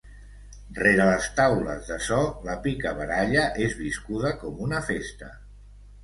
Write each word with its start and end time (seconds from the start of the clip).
Rere 0.75 1.03
les 1.07 1.25
taules 1.39 1.83
de 1.91 1.97
so 2.05 2.21
la 2.47 2.55
picabaralla 2.63 3.43
és 3.65 3.75
viscuda 3.81 4.31
com 4.45 4.65
una 4.69 4.81
festa. 4.89 5.29